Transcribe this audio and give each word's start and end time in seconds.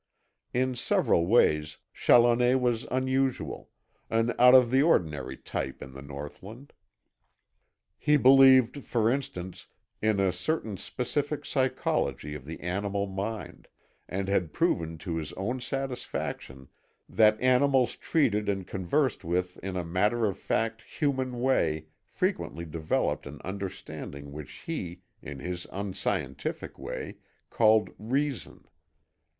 In 0.51 0.73
several 0.73 1.27
ways 1.27 1.77
Challoner 1.93 2.57
was 2.57 2.85
unusual, 2.89 3.69
an 4.09 4.33
out 4.39 4.55
of 4.55 4.71
the 4.71 4.81
ordinary 4.81 5.37
type 5.37 5.79
in 5.79 5.93
the 5.93 6.01
northland. 6.01 6.73
He 7.99 8.17
believed, 8.17 8.83
for 8.83 9.11
instance, 9.11 9.67
in 10.01 10.19
a 10.19 10.31
certain 10.31 10.75
specific 10.77 11.45
psychology 11.45 12.33
of 12.33 12.45
the 12.45 12.61
animal 12.61 13.05
mind, 13.05 13.67
and 14.09 14.27
had 14.27 14.53
proven 14.53 14.97
to 14.97 15.17
his 15.17 15.33
own 15.33 15.59
satisfaction 15.61 16.69
that 17.07 17.39
animals 17.39 17.95
treated 17.95 18.49
and 18.49 18.65
conversed 18.65 19.23
with 19.23 19.57
in 19.59 19.77
a 19.77 19.85
matter 19.85 20.25
of 20.25 20.35
fact 20.39 20.81
human 20.81 21.39
way 21.41 21.85
frequently 22.07 22.65
developed 22.65 23.27
an 23.27 23.39
understanding 23.43 24.31
which 24.31 24.63
he, 24.65 25.01
in 25.21 25.37
his 25.41 25.67
unscientific 25.71 26.79
way, 26.79 27.17
called 27.51 27.91
reason. 27.99 28.65